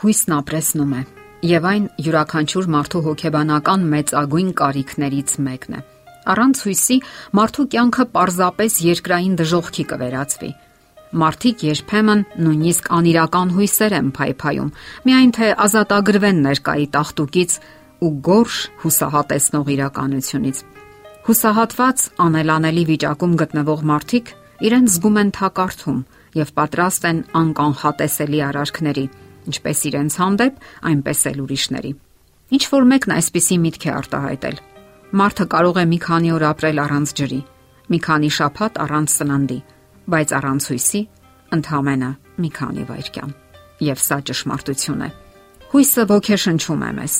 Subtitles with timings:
[0.00, 1.00] Հույսն ապրեսնում է,
[1.44, 5.80] եւ այն յուրաքանչյուր մարդու հոգեբանական մեծագույն կարիքներից մեկն է։
[6.30, 6.96] Առանց հույսի
[7.36, 10.50] մարդու կյանքը պարզապես երկրային դժողքի կվերածվի։
[11.20, 14.74] Մարդիկ երբեմն նույնիսկ անիրական հույսեր են փայփայում,
[15.10, 17.56] միայն թե ազատագրվեն ներկայի տախտուկից
[18.00, 20.60] ու գորշ հուսահատեցնող իրականությունից։
[21.28, 24.30] Հուսահատված անելանելի վիճակում գտնվող մարդիկ
[24.70, 25.98] իրենց զգում են թակարդում
[26.40, 29.04] եւ պատրաստ են անկանխատեսելի արարքների,
[29.50, 30.54] ինչպես իրենց հանդեպ,
[30.90, 31.92] այնպես էլ ուրիշների։
[32.50, 34.56] Ինչ որ մեկն այսպիսի միտք է արտահայտել.
[35.20, 37.40] Մարդը կարող է մի քանի օր ապրել առանց ջրի,
[37.90, 39.60] մի քանի շաբաթ առանց սննդի,
[40.10, 41.02] բայց առանց հույսի
[41.56, 43.32] ընդհանրապես մի քանի վայրկյան։
[43.84, 45.08] Եվ սա ճշմարտություն է։
[45.70, 47.14] Հույսը ոգեշնչում է մեզ։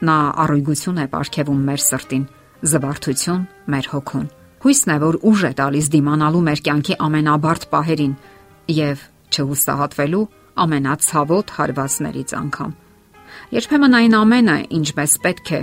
[0.00, 2.24] Նա առույգություն է ապարգևում մեր սրտին,
[2.70, 3.42] զվարթություն
[3.74, 4.26] մեր հոգուն։
[4.60, 8.14] Հույսն է, որ ուժ է տալիս դիմանալու մեր կյանքի ամենաբարդ պահերին
[8.76, 10.24] եւ չհուսահատվելու
[10.64, 12.72] ամենացավոտ հարվածներից անգամ։
[13.56, 15.60] Երբեմն այն ամենը, ինչպես պետք է,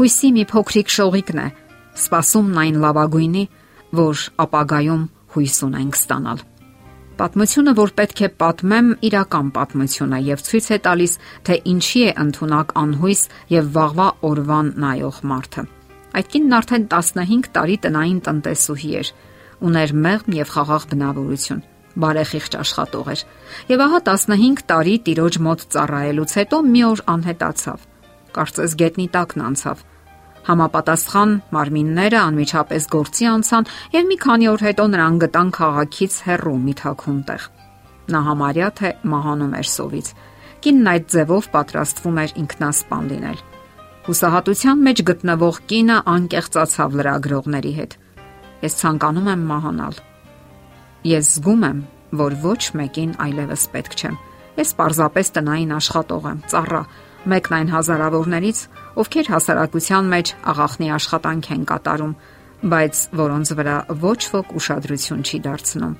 [0.00, 1.48] հույսի մի փոքրիկ շողիկն է,
[2.00, 3.44] սпасումն այն լավագույնի,
[4.00, 5.02] որ ապագայում
[5.34, 6.44] հույս ունենք ստանալ։
[7.20, 12.14] Պատմությունը, որ պետք է պատմեմ, իրական պատմություն է եւ ցույց է տալիս, թե ինչի է
[12.22, 15.66] ընդունակ անհույս եւ վաղվա օրվան նայող մարդը։
[16.16, 19.12] Այդ կինն արդեն 15 տարի տնային տնտեսուհի էր,
[19.68, 21.60] ուներ մեղմ եւ խաղաղ բնավորություն
[22.00, 23.22] բարեխիղճ աշխատող էր։
[23.70, 27.86] Եվ ահա 15 տարի տիրոջ մոտ ծառայելուց հետո մի օր անհետացավ։
[28.36, 29.84] Կարծես գետնի տակն անցավ։
[30.50, 36.74] Համապատասխան մարմինները անմիջապես գործի անցան եւ մի քանի օր հետո նրան գտան քաղաքից հեռու մի
[36.80, 37.46] թաքուն տեղ։
[38.10, 40.12] Նա համարյա թե մահանում էր սովից։
[40.64, 43.42] Կինն այդ ձևով պատրաստվում էր ինքնասպան լինել։
[44.10, 47.98] Հուսահատության մեջ գտնվող կինը անկեղծացավ լրագրողների հետ։
[48.64, 50.00] Ես ցանկանում եմ մահանալ
[51.00, 51.78] Ես զգում եմ,
[52.20, 54.16] որ ոչ մեկին այլևս պետք չեմ։
[54.60, 56.80] Ես պարզապես տնային աշխատող եմ, ծառա,
[57.32, 58.58] մեկն այն հազարավորներից,
[59.00, 62.12] ովքեր հասարակության մեջ աղախնի աշխատանք են կատարում,
[62.60, 65.94] բայց որոնց վրա ոչ ոք ուշադրություն չի դարձնում։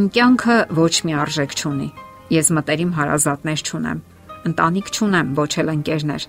[0.00, 1.88] Իմ կյանքը ոչ մի արժեք չունի։
[2.30, 4.00] Ես մտերիմ հարազատներ չունեմ,
[4.48, 6.26] ընտանիք չունեմ, ոչ էլ ընկերներ։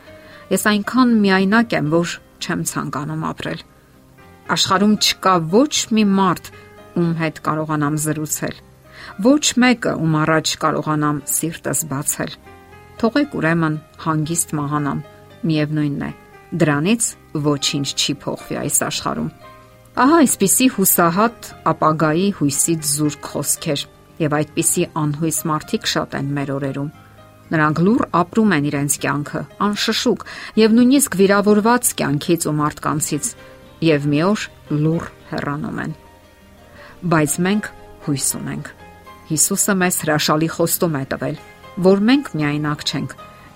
[0.51, 3.61] Ես այնքան միայնակ եմ, որ չեմ ցանկանում ապրել։
[4.51, 6.51] Աշխարհում չկա ոչ մի մարդ,
[6.97, 8.56] ում հետ կարողանամ զրուցել։
[9.25, 12.34] Ոչ մեկը, ում առաջ կարողանամ սիրտս բացել։
[13.02, 15.00] Թողեք ուրեմն հանգիստ մահանամ։
[15.41, 16.12] Միևնույնն է,
[16.62, 17.07] դրանից
[17.47, 19.31] ոչինչ չի փոխվի այս աշխարհում։
[20.02, 23.85] Ահա այսպիսի հուսահատ ապագայի հույսից զուրկ խոսքեր
[24.22, 26.91] եւ այդպիսի անհույս մարդիկ շատ են մեր օրերում։
[27.52, 30.23] Նրանք լուր ապրում են իրենց կյանքը, անշշուկ
[30.62, 33.34] եւ նույնիսկ վիրավորված կյանքից ու մարդկանցից
[33.91, 34.47] եւ մի օր
[34.85, 36.00] լուր հեռանում են
[37.01, 37.67] բայց մենք
[38.06, 38.67] հույս ունենք։
[39.31, 41.38] Հիսուսը մեզ հրաշալի խոստում է տվել,
[41.81, 43.16] որ մենք միայնակ չենք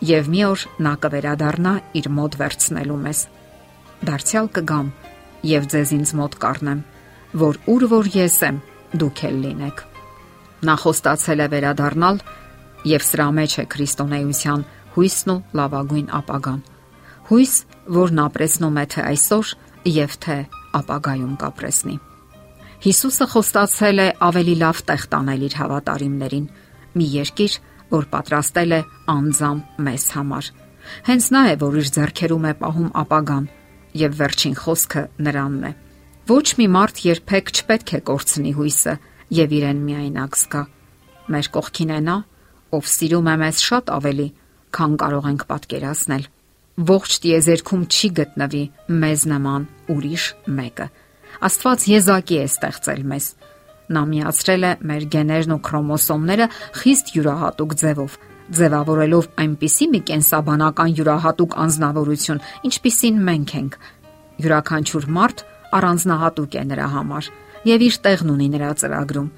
[0.10, 3.20] եւ մի օր նա կվերադառնա իր մոտ վերցնելու մեզ։
[4.10, 4.90] Դարձյալ կգամ
[5.52, 6.82] եւ ձեզ ինձ մոտ կառնեմ,
[7.46, 8.58] որ ուր որ ես եմ,
[9.06, 9.86] դուք էլ լինեք։
[10.66, 12.20] Նա խոստացել է վերադառնալ
[12.96, 16.66] եւ սրա մեջ է քրիստոնեության հույսն ու լավագույն ապագան։
[17.30, 17.54] Հույս,
[18.00, 19.56] որն ապրեսնում է թե այսօր
[20.00, 20.38] եւ թե
[20.82, 21.98] ապագայում կապրեսնի։
[22.86, 26.44] Հիսուսը խոստացել է ավելի լավ տեղ տանել իր հավատարիմներին՝
[26.94, 27.54] մի երկիր,
[27.90, 28.80] որ պատրաստել է
[29.10, 30.50] անձամ մեզ համար։
[31.08, 33.48] Հենց նա է, որ իր ձեռքերում է պահում ապագան,
[34.06, 35.72] եւ վերջին խոսքը նրանն է։
[36.30, 38.94] Ոչ մի մարդ երբեք չպետք է կորցնի հույսը
[39.40, 40.62] եւ իրեն միայնակ զգա։
[41.34, 42.18] Մեր կողքին է նա,
[42.78, 44.28] ով սիրում է մեզ շատ ավելի,
[44.78, 46.30] քան կարող ենք պատկերացնել։
[46.86, 48.64] Ողջ տիեզերքում չի գտնվի
[49.02, 50.24] մեզ նման ուրիշ
[50.60, 50.88] մեկը։
[51.46, 53.26] Աստված եզակի է ստեղծել մեզ։
[53.96, 56.48] Նա միացրել է մեր գեներն ու քրոմոսոմները
[56.80, 58.16] խիստ յուրահատուկ ձևով,
[58.56, 63.78] ձևավորելով այնպիսի մի կենսաբանական յուրահատուկ անznավորություն, ինչպիսին մենք ենք։
[64.46, 65.44] Յուրաքանչյուր մարդ
[65.76, 67.30] առանձնահատուկ է նրա համար
[67.66, 69.30] եւ իր տեղն ունի նրա ծրագրում։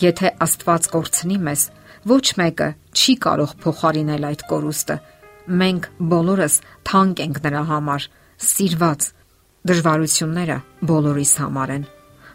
[0.00, 1.62] Եթե Աստված կորցնի մեզ,
[2.10, 4.96] ոչ մեկը չի կարող փոխարինել այդ կորուստը։
[5.60, 6.54] Մենք բոլորս
[6.90, 8.06] թանկ ենք նրա համար,
[8.50, 9.08] սիրված
[9.68, 10.54] Դժվարությունները
[10.88, 11.82] բոլորիս համար են։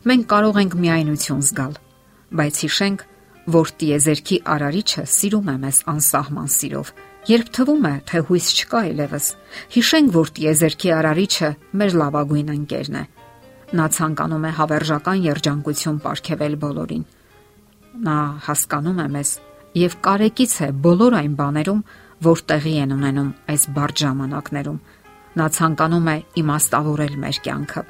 [0.05, 1.71] Մենք կարող ենք միայնություն զգալ,
[2.37, 2.99] բայց հիշենք,
[3.55, 6.91] որ տիեզերքի արարիչը սիրում է մեզ անսահման սիրով։
[7.25, 9.29] Երբ թվում է, թե հույս չկա այլևս,
[9.73, 11.49] հիշենք, որ տիեզերքի արարիչը
[11.81, 13.03] մեր լավագույն ընկերն է։
[13.75, 17.05] Նա ցանկանում է հավերժական երջանկություն ապարգևել բոլորին։
[18.05, 19.31] Նա հասկանում է մեզ
[19.81, 21.81] եւ կարեկից է բոլոր այն բաներում,
[22.29, 24.79] որ տեղի են ունենում այս բարդ ժամանակներում
[25.35, 27.83] նա ցանկանում է իմաստավորել մեր կյանքը։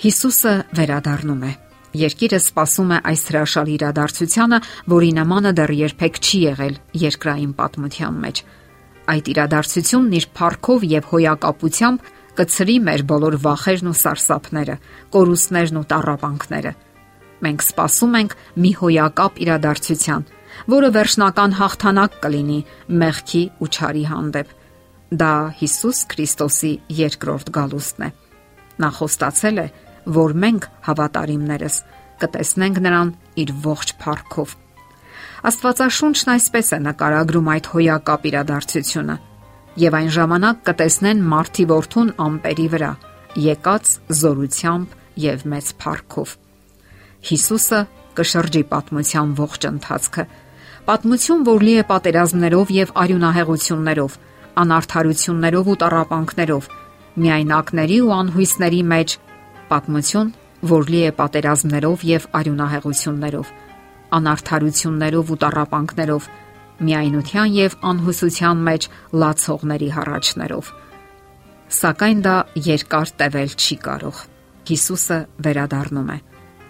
[0.00, 1.52] Հիսուսը վերադառնում է։
[2.00, 4.58] Երկիրը սпасում է այս հրաշալի իրադարձությանը,
[4.92, 8.42] որի նմանը դեռ երբեք չի եղել երկրային պատմության մեջ։
[9.10, 12.10] Այդ իրադարձությունն իր փառքով եւ հոյակապությամբ
[12.40, 14.76] կծրի մեր բոլոր վախերն ու սարսափները,
[15.16, 16.72] կորուստներն ու տառապանքները։
[17.40, 20.24] Մենք սպասում ենք մի հոյակապ իրադարձության,
[20.70, 22.60] որը վերջնական հաղթանակ կլինի
[23.00, 24.59] մեղքի ու չարի հանդեպ
[25.10, 28.10] Դա Հիսուս Քրիստոսի երկրորդ գալուստն է։
[28.80, 29.66] Նա խոստացել է,
[30.20, 31.76] որ մենք հավատարիմներս
[32.20, 33.12] կտեսնենք նրան
[33.42, 34.54] իր ողջ փառքով։
[35.50, 39.16] Աստվածաշունչն այսպես է նկարագրում այդ հոյակապ իրադարձությունը.
[39.80, 42.90] Եւ այն ժամանակ կտեսնեն մարտի որդուն ամպերի վրա
[43.38, 46.32] եկած զորությամբ եւ մեծ փառքով
[47.30, 47.80] Հիսուսը
[48.18, 50.24] կշրջի պատմության ողջ ընթացքը
[50.88, 54.16] պատմություն որ լի է պատերազմներով եւ արյունահեղություններով
[54.60, 56.68] անարթարություններով ու տառապանքներով,
[57.20, 59.16] միայնակների ու անհույսների մեջ
[59.70, 60.32] պատմություն,
[60.70, 63.52] որ լի է պատերազմներով եւ արյունահեղություններով,
[64.20, 66.28] անարթարություններով ու տառապանքներով,
[66.80, 68.88] միայնության եւ անհուսության մեջ
[69.22, 70.72] լացողների հառաչներով։
[71.70, 72.36] Սակայն դա
[72.66, 74.22] երկար տևել չի կարող։
[74.70, 76.18] Հիսուսը վերադառնում է։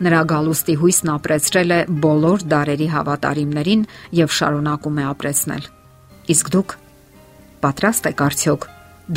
[0.00, 3.82] Նրա գալուստի հույսն ապրեցրել է բոլոր դարերի հավատարիմներին
[4.20, 5.64] եւ շարունակում է ապրեցնել։
[6.34, 6.76] Իսկ դուք
[7.64, 8.66] պատրաստ եք արդյոք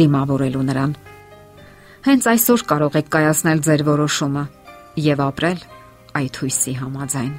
[0.04, 0.94] դիմավորելու նրան։
[2.04, 4.44] Հենց այսօր կարող եք կայացնել ձեր որոշումը
[5.07, 5.66] եւ ապրել
[6.19, 7.34] այդ հույսի համաձայն։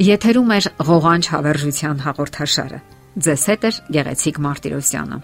[0.00, 0.58] Եթերում է
[0.90, 2.80] ղողանջ հավերժության հաղորդաշարը։
[3.26, 5.18] Ձեզ հետ է Գեղեցիկ Մարտիրոսյանը։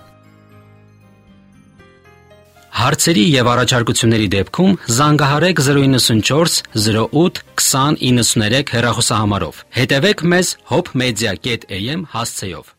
[2.76, 12.74] Հարցերի եւ առաջարկությունների դեպքում զանգահարեք 094 08 2093 հեռախոսահամարով։ Հետևեք մեզ hopmedia.am հասցեով։